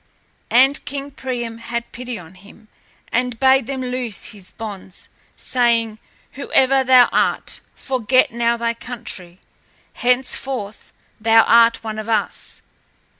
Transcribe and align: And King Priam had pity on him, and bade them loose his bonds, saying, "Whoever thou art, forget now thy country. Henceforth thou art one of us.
And 0.49 0.83
King 0.83 1.11
Priam 1.11 1.59
had 1.59 1.91
pity 1.91 2.17
on 2.17 2.33
him, 2.33 2.69
and 3.11 3.39
bade 3.39 3.67
them 3.67 3.81
loose 3.81 4.31
his 4.33 4.49
bonds, 4.49 5.09
saying, 5.37 5.99
"Whoever 6.31 6.83
thou 6.83 7.07
art, 7.11 7.61
forget 7.75 8.31
now 8.31 8.57
thy 8.57 8.73
country. 8.73 9.39
Henceforth 9.93 10.91
thou 11.19 11.43
art 11.43 11.83
one 11.83 11.99
of 11.99 12.09
us. 12.09 12.63